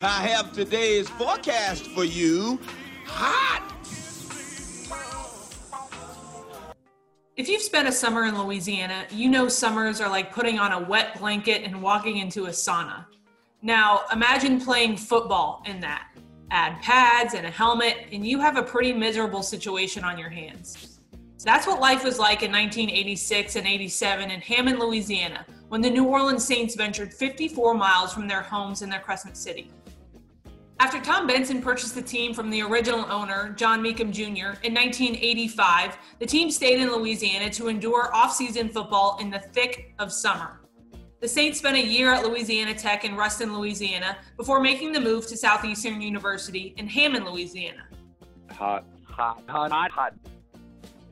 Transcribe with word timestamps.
I 0.00 0.28
have 0.28 0.52
today's 0.52 1.08
forecast 1.08 1.88
for 1.88 2.04
you. 2.04 2.60
Hot! 3.06 3.64
If 7.36 7.48
you've 7.48 7.62
spent 7.62 7.88
a 7.88 7.90
summer 7.90 8.26
in 8.26 8.40
Louisiana, 8.40 9.06
you 9.10 9.28
know 9.28 9.48
summers 9.48 10.00
are 10.00 10.08
like 10.08 10.32
putting 10.32 10.60
on 10.60 10.70
a 10.70 10.78
wet 10.78 11.18
blanket 11.18 11.64
and 11.64 11.82
walking 11.82 12.18
into 12.18 12.46
a 12.46 12.50
sauna. 12.50 13.06
Now, 13.60 14.02
imagine 14.12 14.60
playing 14.60 14.98
football 14.98 15.64
in 15.66 15.80
that. 15.80 16.12
Add 16.52 16.80
pads 16.80 17.34
and 17.34 17.44
a 17.44 17.50
helmet, 17.50 18.06
and 18.12 18.24
you 18.24 18.38
have 18.38 18.56
a 18.56 18.62
pretty 18.62 18.92
miserable 18.92 19.42
situation 19.42 20.04
on 20.04 20.16
your 20.16 20.30
hands. 20.30 21.00
That's 21.44 21.66
what 21.66 21.80
life 21.80 22.04
was 22.04 22.20
like 22.20 22.44
in 22.44 22.52
1986 22.52 23.56
and 23.56 23.66
87 23.66 24.30
in 24.30 24.40
Hammond, 24.42 24.78
Louisiana, 24.78 25.44
when 25.70 25.80
the 25.80 25.90
New 25.90 26.04
Orleans 26.04 26.44
Saints 26.44 26.76
ventured 26.76 27.12
54 27.12 27.74
miles 27.74 28.12
from 28.12 28.28
their 28.28 28.42
homes 28.42 28.82
in 28.82 28.90
their 28.90 29.00
Crescent 29.00 29.36
City. 29.36 29.72
After 30.80 31.00
Tom 31.00 31.26
Benson 31.26 31.60
purchased 31.60 31.96
the 31.96 32.02
team 32.02 32.32
from 32.32 32.50
the 32.50 32.62
original 32.62 33.04
owner, 33.10 33.52
John 33.56 33.82
Mecom 33.82 34.12
Jr., 34.12 34.60
in 34.62 34.72
1985, 34.74 35.98
the 36.20 36.26
team 36.26 36.52
stayed 36.52 36.80
in 36.80 36.92
Louisiana 36.92 37.50
to 37.50 37.66
endure 37.66 38.14
off-season 38.14 38.68
football 38.68 39.18
in 39.20 39.28
the 39.28 39.40
thick 39.40 39.94
of 39.98 40.12
summer. 40.12 40.60
The 41.20 41.26
Saints 41.26 41.58
spent 41.58 41.76
a 41.76 41.84
year 41.84 42.14
at 42.14 42.24
Louisiana 42.24 42.74
Tech 42.74 43.04
in 43.04 43.16
Ruston, 43.16 43.58
Louisiana, 43.58 44.18
before 44.36 44.60
making 44.60 44.92
the 44.92 45.00
move 45.00 45.26
to 45.26 45.36
Southeastern 45.36 46.00
University 46.00 46.74
in 46.76 46.86
Hammond, 46.86 47.24
Louisiana. 47.26 47.88
Hot, 48.52 48.84
hot, 49.04 49.42
hot, 49.48 49.72
hot, 49.72 49.90
hot. 49.90 50.14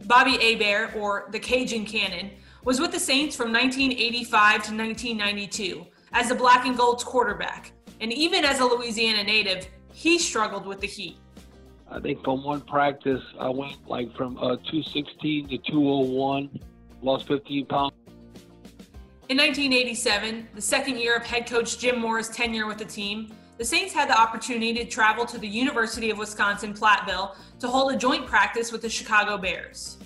Bobby 0.05 0.39
Hebert, 0.39 0.95
or 0.95 1.27
the 1.33 1.41
Cajun 1.41 1.85
Cannon, 1.85 2.31
was 2.63 2.79
with 2.79 2.93
the 2.93 3.01
Saints 3.01 3.35
from 3.35 3.53
1985 3.53 4.31
to 4.31 4.77
1992 4.77 5.85
as 6.13 6.29
the 6.29 6.37
Black 6.37 6.67
and 6.67 6.77
Gold's 6.77 7.03
quarterback 7.03 7.73
and 8.01 8.13
even 8.13 8.45
as 8.45 8.61
a 8.61 8.65
Louisiana 8.65 9.25
native, 9.25 9.69
he 9.93 10.19
struggled 10.19 10.67
with 10.67 10.81
the 10.81 10.87
heat. 10.87 11.17
I 11.91 12.01
think 12.01 12.23
from 12.25 12.43
one 12.45 12.61
practice, 12.63 13.23
I 13.39 13.49
went 13.49 13.89
like 13.89 14.15
from 14.17 14.37
uh, 14.39 14.57
216 14.57 15.49
to 15.49 15.59
201, 15.59 16.61
lost 17.03 17.29
15 17.29 17.67
pounds. 17.67 17.95
In 19.29 19.39
1987, 19.39 20.49
the 20.55 20.61
second 20.61 20.99
year 20.99 21.17
of 21.17 21.25
head 21.25 21.49
coach 21.49 21.79
Jim 21.79 21.99
Mora's 22.01 22.29
tenure 22.29 22.67
with 22.67 22.79
the 22.79 22.85
team, 22.85 23.33
the 23.59 23.65
Saints 23.65 23.93
had 23.95 24.09
the 24.09 24.21
opportunity 24.21 24.75
to 24.75 24.85
travel 24.85 25.25
to 25.27 25.39
the 25.39 25.49
University 25.49 26.11
of 26.11 26.19
Wisconsin 26.19 26.75
Platteville 26.75 27.35
to 27.61 27.69
hold 27.69 27.93
a 27.93 27.97
joint 27.97 28.27
practice 28.27 28.71
with 28.71 28.83
the 28.83 28.91
Chicago 28.91 29.39
Bears. 29.39 29.97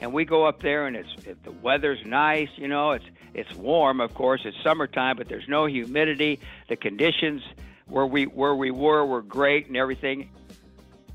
And 0.00 0.12
we 0.12 0.24
go 0.24 0.46
up 0.46 0.62
there, 0.62 0.86
and 0.86 0.96
it's 0.96 1.08
if 1.26 1.42
the 1.42 1.50
weather's 1.50 2.00
nice, 2.06 2.48
you 2.56 2.68
know, 2.68 2.92
it's 2.92 3.04
it's 3.34 3.54
warm, 3.54 4.00
of 4.00 4.14
course. 4.14 4.42
It's 4.44 4.56
summertime, 4.62 5.16
but 5.16 5.28
there's 5.28 5.48
no 5.48 5.66
humidity. 5.66 6.40
The 6.68 6.76
conditions 6.76 7.42
where 7.86 8.06
we 8.06 8.24
where 8.24 8.54
we 8.54 8.70
were 8.70 9.04
were 9.04 9.22
great 9.22 9.66
and 9.66 9.76
everything. 9.76 10.30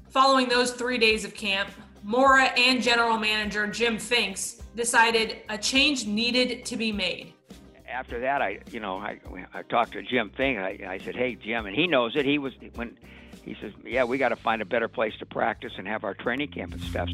Following 0.09 0.47
those 0.47 0.71
three 0.71 0.97
days 0.97 1.25
of 1.25 1.33
camp, 1.33 1.69
Mora 2.03 2.45
and 2.57 2.81
general 2.81 3.17
manager 3.17 3.67
Jim 3.67 3.97
Finks 3.97 4.61
decided 4.75 5.37
a 5.49 5.57
change 5.57 6.05
needed 6.05 6.65
to 6.65 6.77
be 6.77 6.91
made. 6.91 7.33
After 7.87 8.19
that, 8.19 8.41
I 8.41 8.59
you 8.71 8.79
know 8.79 8.97
I, 8.97 9.19
I 9.53 9.61
talked 9.63 9.93
to 9.93 10.01
Jim 10.01 10.31
Finks. 10.35 10.61
I, 10.61 10.79
I 10.87 10.97
said, 10.99 11.15
"Hey, 11.15 11.35
Jim," 11.35 11.65
and 11.65 11.75
he 11.75 11.87
knows 11.87 12.15
it. 12.15 12.25
He 12.25 12.37
was 12.37 12.53
when 12.75 12.97
he 13.43 13.55
says, 13.61 13.73
"Yeah, 13.85 14.03
we 14.03 14.17
got 14.17 14.29
to 14.29 14.35
find 14.35 14.61
a 14.61 14.65
better 14.65 14.87
place 14.87 15.13
to 15.19 15.25
practice 15.25 15.73
and 15.77 15.87
have 15.87 16.03
our 16.03 16.13
training 16.13 16.51
camp 16.51 16.73
and 16.73 16.81
stuff." 16.83 17.09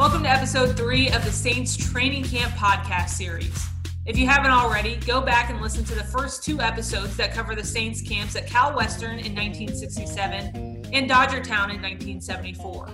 Welcome 0.00 0.22
to 0.22 0.30
episode 0.30 0.78
three 0.78 1.10
of 1.10 1.22
the 1.26 1.30
Saints 1.30 1.76
Training 1.76 2.24
Camp 2.24 2.54
podcast 2.54 3.10
series. 3.10 3.68
If 4.06 4.16
you 4.16 4.26
haven't 4.26 4.50
already, 4.50 4.96
go 4.96 5.20
back 5.20 5.50
and 5.50 5.60
listen 5.60 5.84
to 5.84 5.94
the 5.94 6.02
first 6.02 6.42
two 6.42 6.58
episodes 6.62 7.18
that 7.18 7.34
cover 7.34 7.54
the 7.54 7.62
Saints 7.62 8.00
camps 8.00 8.34
at 8.34 8.46
Cal 8.46 8.74
Western 8.74 9.18
in 9.18 9.34
1967 9.34 10.86
and 10.94 11.10
Dodgertown 11.10 11.68
in 11.68 11.82
1974. 11.82 12.88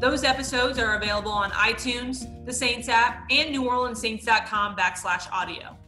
Those 0.00 0.24
episodes 0.24 0.80
are 0.80 0.96
available 0.96 1.30
on 1.30 1.52
iTunes, 1.52 2.44
the 2.44 2.52
Saints 2.52 2.88
app, 2.88 3.24
and 3.30 3.54
NewOrleansSaints.com 3.54 4.74
backslash 4.74 5.30
audio. 5.30 5.78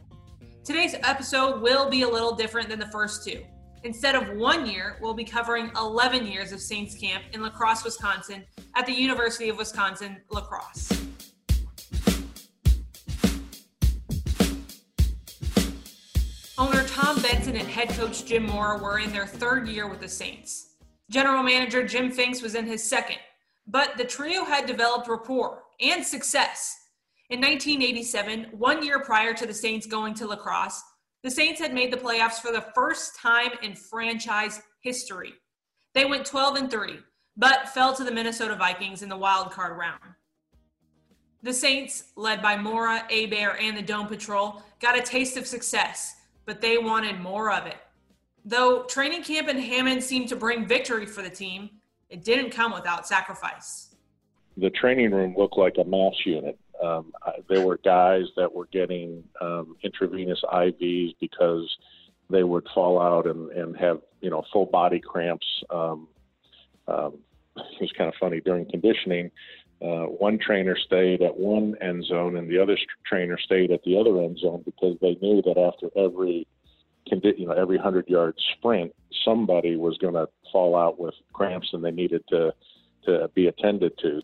Today's 0.63 0.95
episode 1.03 1.61
will 1.61 1.89
be 1.89 2.03
a 2.03 2.09
little 2.09 2.33
different 2.33 2.69
than 2.69 2.79
the 2.79 2.87
first 2.87 3.25
two. 3.25 3.43
Instead 3.85 4.15
of 4.15 4.35
one 4.35 4.65
year, 4.65 4.97
we'll 4.99 5.13
be 5.13 5.23
covering 5.23 5.69
11 5.77 6.25
years 6.25 6.51
of 6.51 6.59
Saints 6.59 6.95
Camp 6.95 7.23
in 7.33 7.43
La 7.43 7.49
Crosse, 7.49 7.83
Wisconsin, 7.83 8.43
at 8.75 8.87
the 8.87 8.91
University 8.91 9.47
of 9.47 9.59
Wisconsin 9.59 10.17
La 10.31 10.41
Crosse. 10.41 10.89
Owner 16.57 16.83
Tom 16.87 17.21
Benson 17.21 17.57
and 17.57 17.67
head 17.67 17.89
coach 17.89 18.25
Jim 18.25 18.47
Mora 18.47 18.81
were 18.81 18.97
in 18.97 19.11
their 19.11 19.27
third 19.27 19.67
year 19.67 19.87
with 19.87 19.99
the 19.99 20.09
Saints. 20.09 20.77
General 21.11 21.43
manager 21.43 21.85
Jim 21.85 22.09
Finks 22.09 22.41
was 22.41 22.55
in 22.55 22.65
his 22.65 22.83
second, 22.83 23.19
but 23.67 23.97
the 23.97 24.03
trio 24.03 24.45
had 24.45 24.65
developed 24.65 25.07
rapport 25.07 25.61
and 25.79 26.03
success. 26.03 26.75
In 27.29 27.39
1987, 27.39 28.47
one 28.51 28.83
year 28.83 28.99
prior 29.01 29.35
to 29.35 29.45
the 29.45 29.53
Saints 29.53 29.85
going 29.85 30.15
to 30.15 30.25
La 30.25 30.37
Crosse, 30.37 30.81
the 31.25 31.31
Saints 31.31 31.59
had 31.59 31.73
made 31.73 31.91
the 31.91 31.97
playoffs 31.97 32.39
for 32.39 32.51
the 32.51 32.67
first 32.75 33.15
time 33.15 33.49
in 33.63 33.75
franchise 33.75 34.61
history. 34.81 35.33
They 35.95 36.05
went 36.05 36.23
12 36.23 36.55
and 36.55 36.69
3, 36.69 36.99
but 37.35 37.69
fell 37.69 37.95
to 37.95 38.03
the 38.03 38.11
Minnesota 38.11 38.55
Vikings 38.55 39.01
in 39.01 39.09
the 39.09 39.17
wild 39.17 39.49
card 39.49 39.75
round. 39.75 40.03
The 41.41 41.51
Saints, 41.51 42.11
led 42.15 42.43
by 42.43 42.57
Mora, 42.57 43.07
Hebert, 43.09 43.57
and 43.59 43.75
the 43.75 43.81
Dome 43.81 44.05
Patrol, 44.05 44.61
got 44.79 44.99
a 44.99 45.01
taste 45.01 45.35
of 45.35 45.47
success, 45.47 46.13
but 46.45 46.61
they 46.61 46.77
wanted 46.77 47.19
more 47.19 47.51
of 47.51 47.65
it. 47.65 47.77
Though 48.45 48.83
training 48.83 49.23
camp 49.23 49.47
in 49.47 49.57
Hammond 49.57 50.03
seemed 50.03 50.29
to 50.29 50.35
bring 50.35 50.67
victory 50.67 51.07
for 51.07 51.23
the 51.23 51.29
team, 51.31 51.71
it 52.07 52.23
didn't 52.23 52.51
come 52.51 52.71
without 52.71 53.07
sacrifice. 53.07 53.95
The 54.57 54.69
training 54.69 55.09
room 55.09 55.33
looked 55.35 55.57
like 55.57 55.77
a 55.79 55.85
MASH 55.85 56.23
unit. 56.27 56.59
Um, 56.83 57.13
I, 57.23 57.33
there 57.49 57.65
were 57.65 57.79
guys 57.83 58.23
that 58.37 58.53
were 58.53 58.67
getting 58.67 59.23
um, 59.41 59.75
intravenous 59.83 60.41
IVs 60.43 61.15
because 61.19 61.75
they 62.29 62.43
would 62.43 62.67
fall 62.73 62.99
out 62.99 63.27
and, 63.27 63.51
and 63.51 63.77
have 63.77 64.01
you 64.21 64.29
know 64.29 64.43
full 64.51 64.65
body 64.65 64.99
cramps. 64.99 65.47
Um, 65.69 66.07
um, 66.87 67.19
it 67.55 67.81
was 67.81 67.91
kind 67.97 68.09
of 68.09 68.15
funny 68.19 68.41
during 68.41 68.69
conditioning. 68.69 69.31
Uh, 69.81 70.05
one 70.05 70.39
trainer 70.39 70.77
stayed 70.77 71.21
at 71.21 71.37
one 71.37 71.75
end 71.81 72.03
zone 72.05 72.37
and 72.37 72.49
the 72.49 72.57
other 72.57 72.77
trainer 73.05 73.37
stayed 73.37 73.71
at 73.71 73.83
the 73.83 73.97
other 73.97 74.21
end 74.21 74.37
zone 74.39 74.63
because 74.65 74.97
they 75.01 75.17
knew 75.21 75.41
that 75.41 75.57
after 75.57 75.89
every 75.97 76.47
you 77.11 77.45
know 77.45 77.53
every 77.53 77.77
hundred 77.77 78.07
yard 78.07 78.35
sprint, 78.57 78.93
somebody 79.23 79.75
was 79.75 79.97
going 79.97 80.13
to 80.13 80.27
fall 80.51 80.75
out 80.75 80.99
with 80.99 81.13
cramps 81.33 81.69
and 81.73 81.83
they 81.83 81.91
needed 81.91 82.23
to 82.29 82.53
to 83.05 83.29
be 83.35 83.47
attended 83.47 83.97
to. 83.99 84.21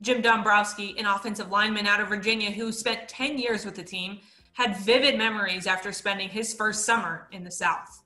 Jim 0.00 0.22
Dombrowski, 0.22 0.94
an 0.98 1.06
offensive 1.06 1.50
lineman 1.50 1.86
out 1.86 2.00
of 2.00 2.08
Virginia 2.08 2.50
who 2.50 2.70
spent 2.70 3.08
10 3.08 3.38
years 3.38 3.64
with 3.64 3.74
the 3.74 3.82
team, 3.82 4.20
had 4.52 4.76
vivid 4.76 5.18
memories 5.18 5.66
after 5.66 5.92
spending 5.92 6.28
his 6.28 6.54
first 6.54 6.84
summer 6.84 7.28
in 7.32 7.44
the 7.44 7.50
South. 7.50 8.02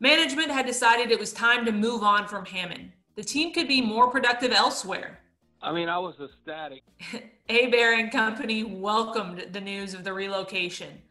Management 0.00 0.50
had 0.50 0.66
decided 0.66 1.10
it 1.10 1.18
was 1.18 1.32
time 1.32 1.64
to 1.64 1.72
move 1.72 2.02
on 2.02 2.26
from 2.26 2.44
Hammond. 2.44 2.92
The 3.16 3.22
team 3.22 3.52
could 3.52 3.68
be 3.68 3.80
more 3.82 4.10
productive 4.10 4.52
elsewhere. 4.52 5.18
I 5.62 5.72
mean, 5.72 5.88
I 5.88 5.98
was 5.98 6.14
ecstatic. 6.22 6.82
Hebert 7.48 7.98
and 7.98 8.10
company 8.10 8.64
welcomed 8.64 9.48
the 9.52 9.60
news 9.60 9.92
of 9.92 10.04
the 10.04 10.12
relocation. 10.12 11.02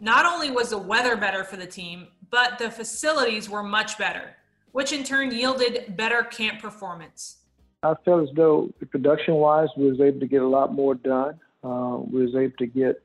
Not 0.00 0.24
only 0.24 0.50
was 0.50 0.70
the 0.70 0.78
weather 0.78 1.16
better 1.16 1.44
for 1.44 1.56
the 1.56 1.66
team, 1.66 2.08
but 2.30 2.58
the 2.58 2.70
facilities 2.70 3.50
were 3.50 3.62
much 3.62 3.98
better, 3.98 4.36
which 4.72 4.92
in 4.92 5.02
turn 5.02 5.32
yielded 5.32 5.96
better 5.96 6.22
camp 6.22 6.60
performance. 6.60 7.37
I 7.82 7.94
felt 8.04 8.28
as 8.28 8.34
though 8.34 8.72
production 8.90 9.34
wise, 9.34 9.68
we 9.76 9.88
was 9.90 10.00
able 10.00 10.20
to 10.20 10.26
get 10.26 10.42
a 10.42 10.48
lot 10.48 10.74
more 10.74 10.94
done. 10.94 11.38
Uh, 11.62 11.98
we 12.10 12.24
was 12.24 12.34
able 12.34 12.56
to 12.58 12.66
get 12.66 13.02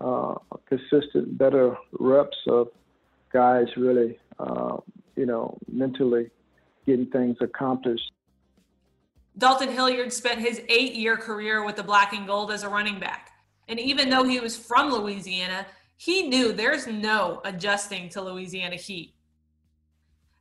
uh, 0.00 0.34
consistent, 0.66 1.38
better 1.38 1.76
reps 1.98 2.36
of 2.46 2.68
guys 3.32 3.66
really, 3.76 4.18
uh, 4.38 4.76
you 5.16 5.26
know, 5.26 5.56
mentally 5.70 6.30
getting 6.86 7.06
things 7.06 7.36
accomplished. 7.40 8.12
Dalton 9.38 9.70
Hilliard 9.70 10.12
spent 10.12 10.40
his 10.40 10.60
eight 10.68 10.94
year 10.94 11.16
career 11.16 11.64
with 11.64 11.76
the 11.76 11.82
Black 11.82 12.12
and 12.12 12.26
Gold 12.26 12.50
as 12.50 12.62
a 12.62 12.68
running 12.68 12.98
back. 13.00 13.30
And 13.68 13.78
even 13.78 14.10
though 14.10 14.24
he 14.24 14.40
was 14.40 14.56
from 14.56 14.92
Louisiana, 14.92 15.66
he 15.96 16.28
knew 16.28 16.52
there's 16.52 16.86
no 16.86 17.40
adjusting 17.44 18.08
to 18.10 18.20
Louisiana 18.20 18.76
heat. 18.76 19.14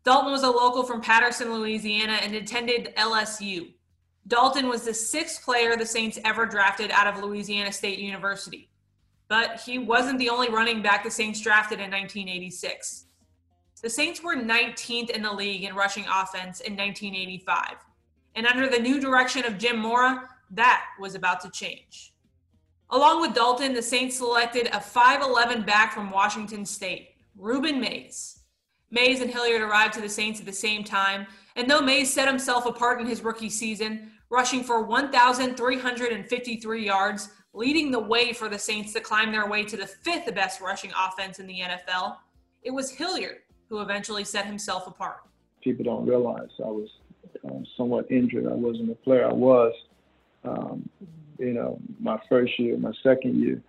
Dalton 0.04 0.32
was 0.32 0.44
a 0.44 0.50
local 0.50 0.84
from 0.84 1.02
Patterson, 1.02 1.54
Louisiana, 1.54 2.14
and 2.22 2.34
attended 2.34 2.94
LSU. 2.96 3.74
Dalton 4.28 4.70
was 4.70 4.84
the 4.84 4.94
sixth 4.94 5.44
player 5.44 5.76
the 5.76 5.86
Saints 5.86 6.20
ever 6.24 6.46
drafted 6.46 6.92
out 6.92 7.08
of 7.08 7.24
Louisiana 7.24 7.72
State 7.72 8.00
University. 8.00 8.70
But 9.28 9.62
he 9.62 9.78
wasn't 9.78 10.20
the 10.20 10.30
only 10.30 10.50
running 10.50 10.82
back 10.82 11.04
the 11.04 11.12
Saints 11.12 11.42
drafted 11.42 11.80
in 11.80 11.92
1986. 11.92 13.06
The 13.82 13.90
Saints 13.90 14.22
were 14.22 14.36
19th 14.36 15.10
in 15.12 15.22
the 15.22 15.32
league 15.32 15.64
in 15.64 15.76
rushing 15.76 16.06
offense 16.06 16.60
in 16.62 16.76
1985. 16.76 17.76
And 18.36 18.46
under 18.46 18.68
the 18.68 18.80
new 18.80 19.00
direction 19.00 19.46
of 19.46 19.58
Jim 19.58 19.78
Mora, 19.78 20.30
that 20.52 20.86
was 21.00 21.16
about 21.16 21.42
to 21.42 21.50
change. 21.52 22.14
Along 22.90 23.22
with 23.22 23.36
Dalton, 23.36 23.74
the 23.74 23.82
Saints 23.82 24.18
selected 24.18 24.68
a 24.68 24.80
5'11 24.80 25.66
back 25.66 25.94
from 25.94 26.10
Washington 26.10 26.66
State, 26.66 27.10
Rueben 27.40 27.80
Mayes. 27.80 28.39
Mayes 28.92 29.22
and 29.22 29.30
Hilliard 29.30 29.62
arrived 29.62 29.94
to 29.96 30.02
the 30.02 30.10
Saints 30.10 30.40
at 30.40 30.46
the 30.46 30.54
same 30.54 30.84
time, 30.84 31.28
and 31.56 31.70
though 31.70 31.82
Mayes 31.82 32.12
set 32.12 32.28
himself 32.28 32.66
apart 32.66 33.02
in 33.02 33.08
his 33.08 33.24
rookie 33.24 33.50
season, 33.50 34.12
rushing 34.30 34.64
for 34.64 34.84
1,353 34.84 36.86
yards, 36.86 37.30
leading 37.54 37.92
the 37.92 38.00
way 38.00 38.34
for 38.34 38.50
the 38.50 38.60
Saints 38.60 38.94
to 38.94 39.00
climb 39.00 39.32
their 39.32 39.48
way 39.48 39.64
to 39.64 39.78
the 39.78 39.88
fifth 39.88 40.34
best 40.34 40.62
rushing 40.62 40.92
offense 40.98 41.40
in 41.40 41.48
the 41.48 41.60
NFL, 41.60 42.18
it 42.64 42.72
was 42.72 42.92
Hilliard 42.92 43.38
who 43.70 43.82
eventually 43.82 44.24
set 44.24 44.46
himself 44.46 44.88
apart. 44.88 45.22
People 45.62 45.86
don't 45.86 46.08
realize 46.08 46.50
I 46.60 46.70
was 46.70 46.90
um, 47.46 47.66
somewhat 47.78 48.12
injured. 48.12 48.48
I 48.48 48.56
wasn't 48.56 48.92
a 48.92 48.96
player 48.96 49.28
I 49.28 49.34
was, 49.34 49.74
um, 50.44 50.90
you 51.38 51.54
know, 51.54 51.80
my 52.00 52.20
first 52.28 52.58
year, 52.60 52.78
my 52.78 52.92
second 53.04 53.40
year. 53.40 53.62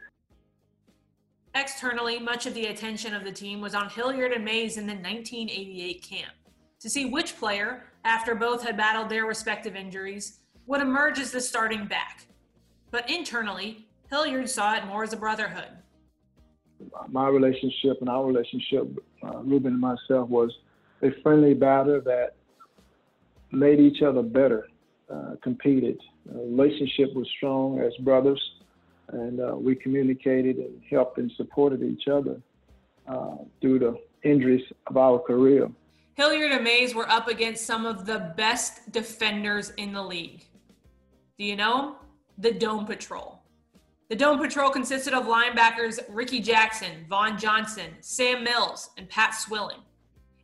Externally, 1.55 2.20
much 2.20 2.47
of 2.47 2.55
the 2.55 2.67
attention 2.67 3.12
of 3.12 3.25
the 3.25 3.32
team 3.32 3.61
was 3.61 3.75
on 3.75 3.88
Hilliard 3.88 4.32
and 4.32 4.44
Mayes 4.44 4.76
in 4.76 4.87
the 4.87 4.94
1988 4.94 6.02
camp 6.02 6.32
to 6.79 6.88
see 6.88 7.06
which 7.06 7.37
player, 7.37 7.85
after 8.05 8.35
both 8.35 8.62
had 8.62 8.76
battled 8.76 9.08
their 9.08 9.26
respective 9.26 9.75
injuries, 9.75 10.38
would 10.67 10.81
emerge 10.81 11.19
as 11.19 11.32
the 11.32 11.41
starting 11.41 11.87
back. 11.87 12.26
But 12.91 13.11
internally, 13.11 13.88
Hilliard 14.08 14.49
saw 14.49 14.76
it 14.76 14.87
more 14.87 15.02
as 15.02 15.12
a 15.12 15.17
brotherhood. 15.17 15.69
My 17.08 17.29
relationship 17.29 17.99
and 18.00 18.08
our 18.08 18.25
relationship, 18.25 18.88
uh, 19.23 19.43
Rueben 19.43 19.67
and 19.67 19.81
myself, 19.81 20.29
was 20.31 20.50
a 21.02 21.11
friendly 21.23 21.52
battle 21.52 22.00
that 22.05 22.37
made 23.50 23.81
each 23.81 24.02
other 24.02 24.23
better, 24.23 24.69
uh, 25.12 25.35
competed. 25.43 26.00
Relationship 26.26 27.12
was 27.14 27.29
strong 27.37 27.81
as 27.81 27.93
brothers 28.05 28.41
and 29.12 29.41
uh, 29.41 29.55
we 29.57 29.75
communicated 29.75 30.57
and 30.57 30.81
helped 30.89 31.19
and 31.19 31.31
supported 31.37 31.83
each 31.83 32.09
other 32.09 32.41
uh, 33.09 33.37
through 33.61 33.79
the 33.79 34.01
injuries 34.23 34.65
of 34.87 34.97
our 34.97 35.19
career. 35.19 35.69
Hilliard 36.15 36.53
and 36.53 36.65
Mayes 36.65 36.95
were 36.95 37.09
up 37.09 37.29
against 37.29 37.65
some 37.65 37.87
of 37.87 38.05
the 38.05 38.33
best 38.37 38.93
defenders 38.93 39.71
in 39.77 39.93
the 39.93 40.03
league. 40.03 40.45
Do 41.39 41.45
you 41.45 41.57
know 41.57 41.83
them? 41.83 41.95
The 42.39 42.53
Dome 42.53 42.87
Patrol. 42.87 43.41
The 44.09 44.17
Dome 44.17 44.39
Patrol 44.39 44.71
consisted 44.71 45.15
of 45.15 45.25
linebackers 45.25 46.01
Rickey 46.09 46.41
Jackson, 46.41 47.07
Vaughn 47.09 47.39
Johnson, 47.39 47.93
Sam 48.01 48.43
Mills, 48.43 48.91
and 48.99 49.09
Pat 49.09 49.35
Swilling. 49.35 49.79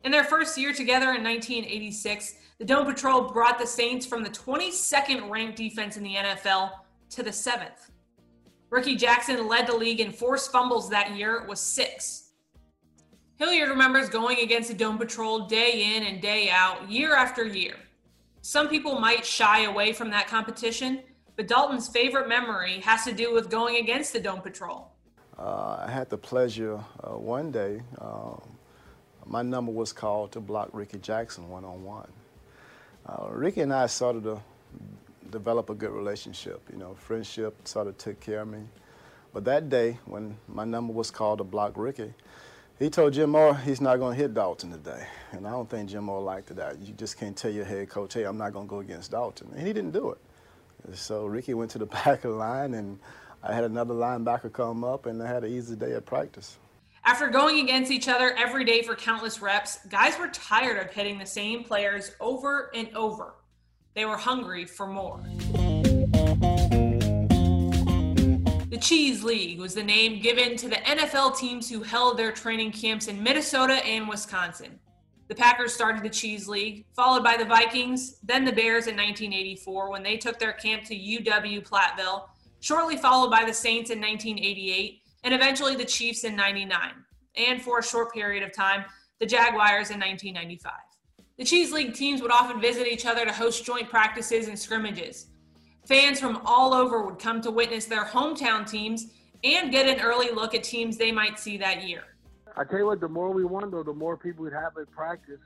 In 0.03 0.11
their 0.11 0.23
first 0.23 0.57
year 0.57 0.73
together 0.73 1.13
in 1.13 1.23
1986, 1.23 2.35
the 2.59 2.65
Dome 2.65 2.85
Patrol 2.85 3.29
brought 3.29 3.59
the 3.59 3.67
Saints 3.67 4.05
from 4.05 4.23
the 4.23 4.29
22nd 4.29 5.29
ranked 5.29 5.57
defense 5.57 5.97
in 5.97 6.03
the 6.03 6.15
NFL 6.15 6.71
to 7.09 7.23
the 7.23 7.29
7th. 7.29 7.89
Rickey 8.69 8.95
Jackson 8.95 9.47
led 9.47 9.67
the 9.67 9.75
league 9.75 9.99
in 10.01 10.11
forced 10.11 10.51
fumbles 10.51 10.89
that 10.89 11.15
year 11.15 11.35
It 11.35 11.47
was 11.47 11.59
six. 11.59 12.31
Hilliard 13.37 13.69
remembers 13.69 14.09
going 14.09 14.39
against 14.39 14.69
the 14.69 14.75
Dome 14.75 14.97
Patrol 14.97 15.47
day 15.47 15.95
in 15.95 16.03
and 16.03 16.21
day 16.21 16.49
out, 16.49 16.89
year 16.89 17.15
after 17.15 17.45
year. 17.45 17.75
Some 18.41 18.67
people 18.67 18.99
might 18.99 19.25
shy 19.25 19.63
away 19.63 19.93
from 19.93 20.09
that 20.09 20.27
competition, 20.27 21.01
but 21.35 21.47
Dalton's 21.47 21.87
favorite 21.87 22.27
memory 22.27 22.79
has 22.79 23.03
to 23.05 23.13
do 23.13 23.33
with 23.33 23.49
going 23.49 23.77
against 23.77 24.11
the 24.11 24.19
Dome 24.19 24.41
Patrol. 24.41 24.91
Uh, 25.37 25.85
I 25.87 25.91
had 25.91 26.09
the 26.09 26.17
pleasure 26.17 26.83
uh, 27.03 27.11
one 27.11 27.51
day, 27.51 27.81
um, 28.01 28.41
my 29.25 29.43
number 29.43 29.71
was 29.71 29.93
called 29.93 30.31
to 30.31 30.39
block 30.39 30.69
Rickey 30.73 30.97
Jackson 30.97 31.47
one 31.49 31.63
on 31.63 31.83
one. 31.83 32.07
Rickey 33.29 33.61
and 33.61 33.73
I 33.73 33.85
started 33.87 34.23
to 34.23 34.41
develop 35.31 35.69
a 35.69 35.75
good 35.75 35.91
relationship. 35.91 36.61
You 36.71 36.77
know, 36.77 36.95
friendship 36.95 37.67
sort 37.67 37.87
of 37.87 37.97
took 37.97 38.19
care 38.19 38.41
of 38.41 38.47
me. 38.47 38.63
But 39.33 39.45
that 39.45 39.69
day, 39.69 39.99
when 40.05 40.37
my 40.47 40.65
number 40.65 40.93
was 40.93 41.11
called 41.11 41.39
to 41.39 41.43
block 41.43 41.73
Rickey, 41.75 42.13
he 42.79 42.89
told 42.89 43.13
Jim 43.13 43.31
Mora 43.31 43.55
he's 43.55 43.81
not 43.81 43.97
going 43.97 44.15
to 44.15 44.21
hit 44.21 44.33
Dalton 44.33 44.71
today. 44.71 45.05
And 45.31 45.47
I 45.47 45.51
don't 45.51 45.69
think 45.69 45.89
Jim 45.89 46.05
Mora 46.05 46.21
liked 46.21 46.55
that. 46.55 46.79
You 46.79 46.93
just 46.93 47.17
can't 47.17 47.35
tell 47.35 47.51
your 47.51 47.65
head 47.65 47.89
coach, 47.89 48.13
hey, 48.13 48.23
I'm 48.23 48.37
not 48.37 48.53
going 48.53 48.67
to 48.67 48.69
go 48.69 48.79
against 48.79 49.11
Dalton. 49.11 49.51
And 49.55 49.65
he 49.65 49.73
didn't 49.73 49.91
do 49.91 50.11
it. 50.11 50.17
So 50.93 51.25
Rickey 51.25 51.53
went 51.53 51.71
to 51.71 51.79
the 51.79 51.85
back 52.05 52.23
of 52.23 52.31
the 52.31 52.37
line, 52.37 52.73
and 52.73 52.99
I 53.43 53.53
had 53.53 53.63
another 53.63 53.93
linebacker 53.93 54.51
come 54.51 54.83
up, 54.83 55.05
and 55.05 55.21
I 55.21 55.27
had 55.27 55.43
an 55.43 55.51
easy 55.51 55.75
day 55.75 55.93
at 55.93 56.05
practice. 56.05 56.57
After 57.03 57.29
going 57.29 57.59
against 57.59 57.89
each 57.89 58.09
other 58.09 58.35
every 58.37 58.65
day 58.65 58.81
for 58.81 58.95
countless 58.95 59.41
reps, 59.41 59.79
guys 59.87 60.19
were 60.19 60.27
tired 60.27 60.77
of 60.77 60.91
hitting 60.91 61.17
the 61.17 61.25
same 61.25 61.63
players 61.63 62.11
over 62.19 62.69
and 62.75 62.89
over. 62.95 63.33
They 63.97 64.05
were 64.05 64.15
hungry 64.15 64.65
for 64.65 64.85
more. 64.85 65.23
The 68.69 68.77
Cheese 68.79 69.23
League 69.23 69.59
was 69.59 69.73
the 69.73 69.81
name 69.81 70.21
given 70.21 70.55
to 70.57 70.69
the 70.69 70.75
NFL 70.75 71.35
teams 71.35 71.67
who 71.67 71.81
held 71.81 72.15
their 72.15 72.31
training 72.31 72.73
camps 72.73 73.07
in 73.07 73.23
Minnesota 73.23 73.83
and 73.83 74.07
Wisconsin. 74.07 74.77
The 75.29 75.33
Packers 75.33 75.73
started 75.73 76.03
the 76.03 76.11
Cheese 76.11 76.47
League, 76.47 76.85
followed 76.95 77.23
by 77.23 77.37
the 77.37 77.45
Vikings, 77.45 78.19
then 78.21 78.45
the 78.45 78.51
Bears 78.51 78.85
in 78.85 78.95
1984 78.95 79.89
when 79.89 80.03
they 80.03 80.15
took 80.15 80.37
their 80.37 80.53
camp 80.53 80.83
to 80.83 80.95
UW 80.95 81.67
Platteville, 81.67 82.27
shortly 82.59 82.97
followed 82.97 83.31
by 83.31 83.45
the 83.45 83.53
Saints 83.53 83.89
in 83.89 83.99
1988, 83.99 85.01
and 85.23 85.33
eventually 85.33 85.75
the 85.75 85.83
Chiefs 85.83 86.23
in 86.23 86.35
99, 86.35 86.91
and 87.35 87.63
for 87.63 87.79
a 87.79 87.83
short 87.83 88.13
period 88.13 88.43
of 88.43 88.53
time, 88.53 88.85
the 89.19 89.25
Jaguars 89.25 89.89
in 89.89 89.99
1995. 89.99 90.71
The 91.37 91.45
Cheese 91.45 91.71
League 91.71 91.93
teams 91.93 92.23
would 92.23 92.31
often 92.31 92.59
visit 92.59 92.87
each 92.87 93.05
other 93.05 93.23
to 93.23 93.31
host 93.31 93.63
joint 93.63 93.89
practices 93.89 94.47
and 94.47 94.57
scrimmages. 94.57 95.27
Fans 95.85 96.19
from 96.19 96.41
all 96.43 96.73
over 96.73 97.03
would 97.03 97.19
come 97.19 97.41
to 97.41 97.51
witness 97.51 97.85
their 97.85 98.03
hometown 98.03 98.67
teams 98.67 99.11
and 99.43 99.71
get 99.71 99.87
an 99.87 100.03
early 100.03 100.31
look 100.31 100.55
at 100.55 100.63
teams 100.63 100.97
they 100.97 101.11
might 101.11 101.37
see 101.37 101.55
that 101.57 101.87
year. 101.87 102.01
I 102.55 102.63
tell 102.63 102.79
you 102.79 102.87
what, 102.87 102.99
the 102.99 103.07
more 103.07 103.31
we 103.31 103.45
won, 103.45 103.69
though, 103.69 103.83
the 103.83 103.93
more 103.93 104.17
people 104.17 104.45
we'd 104.45 104.53
have 104.53 104.75
at 104.81 104.89
practice. 104.89 105.39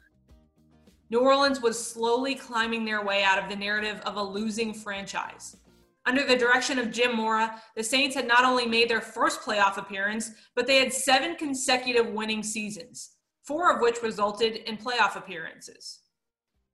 New 1.09 1.19
Orleans 1.19 1.59
was 1.59 1.77
slowly 1.77 2.35
climbing 2.35 2.85
their 2.85 3.03
way 3.03 3.21
out 3.21 3.37
of 3.37 3.49
the 3.49 3.55
narrative 3.57 3.99
of 4.05 4.15
a 4.15 4.23
losing 4.23 4.73
franchise. 4.73 5.57
Under 6.05 6.25
the 6.25 6.37
direction 6.37 6.79
of 6.79 6.89
Jim 6.89 7.17
Mora, 7.17 7.61
the 7.75 7.83
Saints 7.83 8.15
had 8.15 8.29
not 8.29 8.45
only 8.45 8.65
made 8.65 8.89
their 8.89 9.01
first 9.01 9.41
playoff 9.41 9.75
appearance, 9.75 10.31
but 10.55 10.67
they 10.67 10.77
had 10.77 10.93
seven 10.93 11.35
consecutive 11.35 12.07
winning 12.07 12.43
seasons 12.43 13.17
four 13.51 13.69
of 13.69 13.81
which 13.81 14.01
resulted 14.01 14.55
in 14.55 14.77
playoff 14.77 15.17
appearances. 15.17 15.99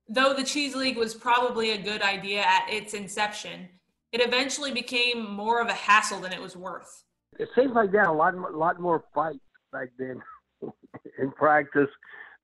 Though 0.08 0.32
the 0.32 0.44
Cheese 0.44 0.76
League 0.76 0.96
was 0.96 1.12
probably 1.12 1.72
a 1.72 1.82
good 1.82 2.02
idea 2.02 2.42
at 2.42 2.68
its 2.70 2.94
inception, 2.94 3.68
it 4.12 4.24
eventually 4.24 4.70
became 4.70 5.28
more 5.28 5.60
of 5.60 5.66
a 5.66 5.72
hassle 5.72 6.20
than 6.20 6.32
it 6.32 6.40
was 6.40 6.56
worth. 6.56 7.02
It 7.36 7.48
seems 7.56 7.72
like 7.74 7.90
they 7.90 7.98
had 7.98 8.06
a 8.06 8.12
lot, 8.12 8.32
lot 8.54 8.80
more 8.80 9.02
fights 9.12 9.40
back 9.72 9.88
then 9.98 10.22
in 11.18 11.32
practice 11.32 11.90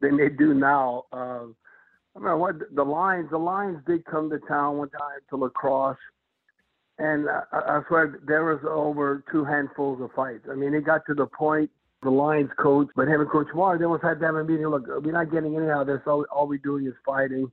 than 0.01 0.17
they 0.17 0.31
do 0.31 0.53
now. 0.53 1.05
Uh, 1.13 1.45
I 2.17 2.19
mean, 2.19 2.39
what 2.41 2.57
the 2.75 2.85
Lions, 2.85 3.31
the 3.31 3.39
Lions 3.39 3.79
did 3.87 4.05
come 4.05 4.31
to 4.31 4.41
town 4.49 4.79
one 4.79 4.91
time 4.91 5.21
to 5.31 5.37
La 5.37 5.49
Crosse, 5.49 5.97
and 6.99 7.29
uh, 7.29 7.43
I 7.53 7.83
swear 7.87 8.19
there 8.27 8.45
was 8.47 8.65
over 8.69 9.23
two 9.31 9.45
handfuls 9.45 10.03
of 10.03 10.11
fights. 10.11 10.49
I 10.51 10.57
mean, 10.57 10.75
it 10.75 10.85
got 10.85 11.07
to 11.07 11.15
the 11.15 11.27
point 11.27 11.71
the 12.05 12.11
Lions 12.11 12.51
coach, 12.59 12.89
but 12.95 13.09
him 13.09 13.21
and 13.21 13.31
Coach 13.31 13.49
Mora, 13.55 13.79
they 13.79 13.85
almost 13.85 14.05
had 14.05 14.21
to 14.21 14.27
have 14.27 14.37
a 14.37 14.45
meeting. 14.45 14.67
Look, 14.69 14.87
we're 14.87 15.13
not 15.13 15.33
getting 15.33 15.57
any 15.57 15.69
out 15.69 15.83
of 15.83 15.87
this. 15.89 16.01
All, 16.07 16.25
all 16.31 16.47
we're 16.47 16.59
doing 16.59 16.87
is 16.87 16.95
fighting. 17.05 17.51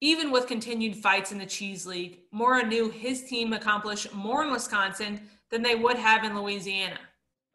Even 0.00 0.30
with 0.30 0.46
continued 0.46 0.94
fights 0.94 1.32
in 1.32 1.38
the 1.38 1.46
Cheese 1.46 1.84
League, 1.86 2.20
Mora 2.30 2.64
knew 2.64 2.88
his 2.90 3.24
team 3.24 3.52
accomplished 3.52 4.14
more 4.14 4.44
in 4.44 4.52
Wisconsin 4.52 5.20
than 5.50 5.62
they 5.62 5.74
would 5.74 5.96
have 5.96 6.22
in 6.22 6.38
Louisiana. 6.38 7.00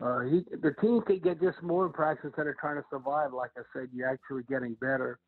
Uh, 0.04 0.22
he, 0.22 0.44
the 0.62 0.74
team 0.82 1.02
could 1.02 1.24
get 1.24 1.40
just 1.40 1.62
more 1.64 1.86
in 1.86 1.94
practice 1.94 2.26
instead 2.26 2.48
of 2.48 2.58
trying 2.58 2.76
to 2.76 2.84
survive. 2.90 3.32
Like 3.32 3.52
I 3.58 3.62
said, 3.74 3.88
you're 3.94 4.10
actually 4.10 4.44
getting 4.50 4.74
better. 4.82 5.20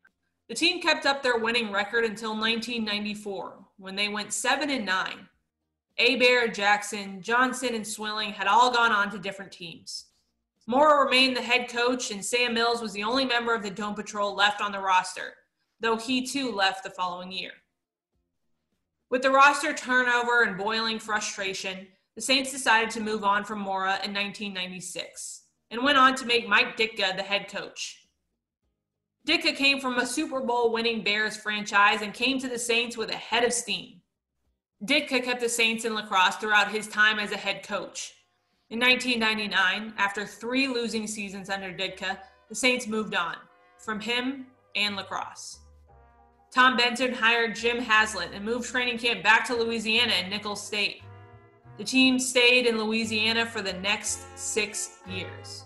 The 0.48 0.54
team 0.54 0.82
kept 0.82 1.06
up 1.06 1.22
their 1.22 1.38
winning 1.38 1.72
record 1.72 2.04
until 2.04 2.30
1994, 2.30 3.64
when 3.78 3.96
they 3.96 4.08
went 4.08 4.32
seven 4.32 4.68
and 4.70 4.84
nine. 4.84 5.28
Hebert, 5.96 6.52
Jackson, 6.52 7.22
Johnson, 7.22 7.74
and 7.74 7.86
Swilling 7.86 8.32
had 8.32 8.46
all 8.46 8.70
gone 8.70 8.92
on 8.92 9.10
to 9.10 9.18
different 9.18 9.50
teams. 9.50 10.05
Mora 10.66 11.04
remained 11.04 11.36
the 11.36 11.42
head 11.42 11.68
coach, 11.68 12.10
and 12.10 12.24
Sam 12.24 12.54
Mills 12.54 12.82
was 12.82 12.92
the 12.92 13.04
only 13.04 13.24
member 13.24 13.54
of 13.54 13.62
the 13.62 13.70
Dome 13.70 13.94
Patrol 13.94 14.34
left 14.34 14.60
on 14.60 14.72
the 14.72 14.80
roster, 14.80 15.34
though 15.78 15.96
he 15.96 16.26
too 16.26 16.50
left 16.50 16.82
the 16.82 16.90
following 16.90 17.30
year. 17.30 17.52
With 19.08 19.22
the 19.22 19.30
roster 19.30 19.72
turnover 19.72 20.42
and 20.42 20.58
boiling 20.58 20.98
frustration, 20.98 21.86
the 22.16 22.20
Saints 22.20 22.50
decided 22.50 22.90
to 22.90 23.00
move 23.00 23.22
on 23.22 23.44
from 23.44 23.60
Mora 23.60 24.00
in 24.02 24.12
1996 24.12 25.42
and 25.70 25.84
went 25.84 25.98
on 25.98 26.16
to 26.16 26.26
make 26.26 26.48
Mike 26.48 26.76
Ditka 26.76 27.16
the 27.16 27.22
head 27.22 27.48
coach. 27.48 28.08
Ditka 29.26 29.54
came 29.54 29.80
from 29.80 29.98
a 29.98 30.06
Super 30.06 30.40
Bowl 30.40 30.72
winning 30.72 31.04
Bears 31.04 31.36
franchise 31.36 32.02
and 32.02 32.12
came 32.12 32.40
to 32.40 32.48
the 32.48 32.58
Saints 32.58 32.96
with 32.96 33.10
a 33.10 33.16
head 33.16 33.44
of 33.44 33.52
steam. 33.52 34.00
Ditka 34.84 35.22
kept 35.22 35.40
the 35.40 35.48
Saints 35.48 35.84
in 35.84 35.94
La 35.94 36.06
Crosse 36.06 36.36
throughout 36.36 36.72
his 36.72 36.88
time 36.88 37.20
as 37.20 37.30
a 37.30 37.36
head 37.36 37.62
coach. 37.62 38.15
In 38.68 38.80
1999, 38.80 39.94
after 39.96 40.26
three 40.26 40.66
losing 40.66 41.06
seasons 41.06 41.50
under 41.50 41.72
Ditka, 41.72 42.18
the 42.48 42.54
Saints 42.54 42.88
moved 42.88 43.14
on 43.14 43.36
from 43.78 44.00
him 44.00 44.46
and 44.74 44.96
La 44.96 45.04
Crosse. 45.04 45.60
Tom 46.52 46.76
Benson 46.76 47.12
hired 47.12 47.54
Jim 47.54 47.78
Haslett 47.78 48.32
and 48.32 48.44
moved 48.44 48.68
training 48.68 48.98
camp 48.98 49.22
back 49.22 49.46
to 49.46 49.54
Louisiana 49.54 50.14
in 50.14 50.30
Nicholls 50.30 50.66
State. 50.66 51.02
The 51.78 51.84
team 51.84 52.18
stayed 52.18 52.66
in 52.66 52.76
Louisiana 52.76 53.46
for 53.46 53.62
the 53.62 53.74
next 53.74 54.36
six 54.36 54.98
years. 55.08 55.64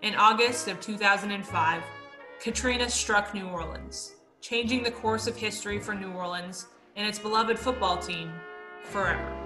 In 0.00 0.16
August 0.16 0.66
of 0.66 0.80
2005, 0.80 1.82
Katrina 2.40 2.88
struck 2.88 3.32
New 3.32 3.46
Orleans, 3.46 4.16
changing 4.40 4.82
the 4.82 4.90
course 4.90 5.28
of 5.28 5.36
history 5.36 5.78
for 5.78 5.94
New 5.94 6.10
Orleans 6.10 6.66
and 6.96 7.06
its 7.06 7.20
beloved 7.20 7.56
football 7.56 7.96
team 7.96 8.32
forever. 8.82 9.38